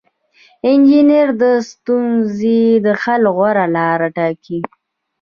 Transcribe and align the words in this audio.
انجینر 0.69 1.27
د 1.41 1.43
ستونزې 1.69 2.61
د 2.85 2.87
حل 3.01 3.23
غوره 3.35 3.65
لاره 3.75 4.07
ټاکي. 4.17 4.59